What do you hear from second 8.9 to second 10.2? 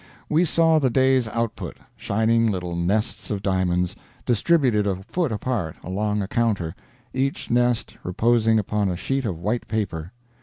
sheet of white paper.